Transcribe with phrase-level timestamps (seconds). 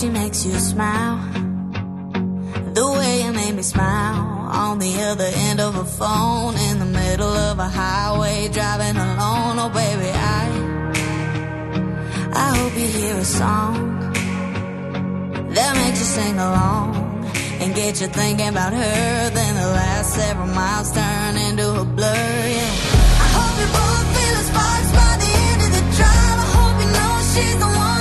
[0.00, 1.16] She makes you smile.
[2.74, 6.84] The way you made me smile on the other end of a phone in the
[6.84, 9.56] middle of a highway driving alone.
[9.64, 10.42] Oh, baby, I
[12.44, 14.12] I hope you hear a song
[15.54, 17.24] that makes you sing along
[17.60, 19.30] and get you thinking about her.
[19.30, 22.36] Then the last several miles turn into a blur.
[22.58, 26.38] Yeah, I hope you both feel the sparks by the end of the drive.
[26.44, 27.95] I hope you know she's the one.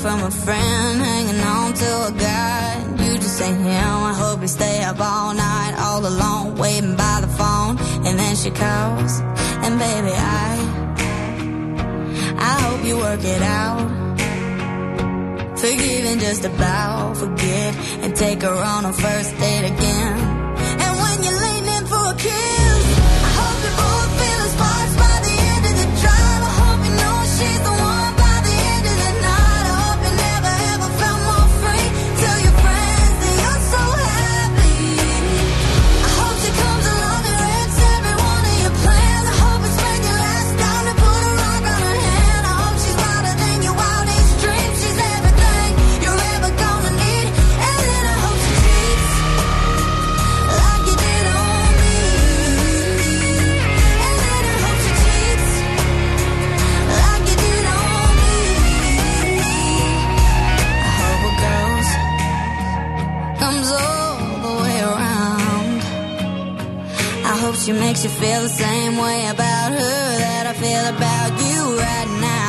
[0.00, 2.82] From a friend, hanging on to a guy.
[3.04, 3.96] You just ain't him.
[4.10, 7.76] I hope you stay up all night, all alone, waiting by the phone.
[8.06, 9.20] And then she calls,
[9.64, 10.48] and baby, I,
[12.38, 13.88] I hope you work it out.
[15.58, 20.16] Forgive and just about forget, and take her on a first date again.
[20.82, 22.84] And when you're leaning for a kiss,
[23.26, 24.94] I hope you both feel the sparks
[67.90, 72.39] makes you feel the same way about her that I feel about you right now.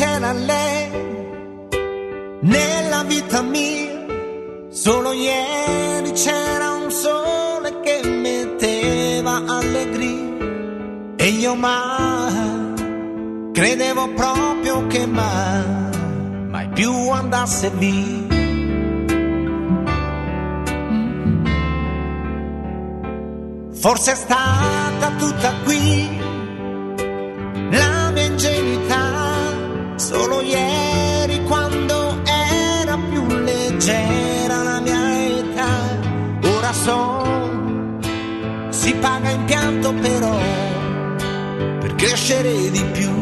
[0.00, 0.90] C'era lei
[2.40, 4.06] nella vita mia.
[4.70, 10.38] Solo ieri c'era un sole che metteva allegria.
[11.16, 12.72] E io mai
[13.52, 15.98] credevo proprio che mai,
[16.48, 18.28] mai più andasse via.
[23.72, 26.19] Forse è stata tutta qui
[33.90, 35.04] leggera la mia
[35.38, 35.72] età.
[36.56, 37.00] Ora so,
[38.70, 40.38] si paga in pianto però
[41.80, 43.12] per crescere di più.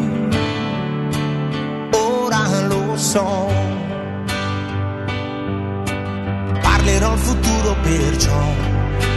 [1.93, 3.27] Ora lo so.
[6.61, 8.43] Parlerò al futuro perciò,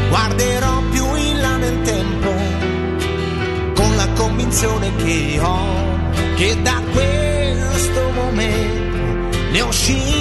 [0.09, 2.31] guarderò più in là nel tempo
[3.75, 5.89] con la convinzione che ho
[6.35, 10.20] che da questo momento ne uscirò.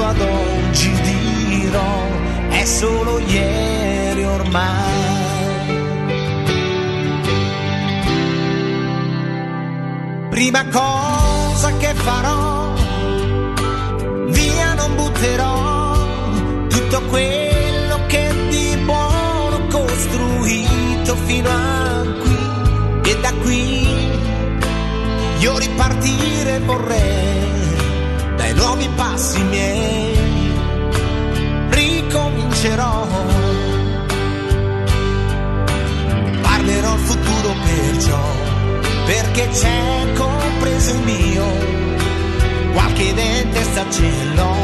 [0.00, 2.06] Pensando ad oggi dirò,
[2.48, 4.98] è solo ieri ormai.
[10.30, 12.72] Prima cosa che farò,
[14.28, 23.32] via non butterò tutto quello che di buono ho costruito fino a qui e da
[23.34, 23.88] qui
[25.40, 27.29] io ripartire vorrei
[28.60, 30.18] nuovi passi miei.
[31.70, 33.06] Ricomincerò.
[36.42, 38.22] Parlerò al futuro perciò
[39.06, 41.44] perché c'è compreso il mio.
[42.72, 44.59] Qualche dente sta ce l'ho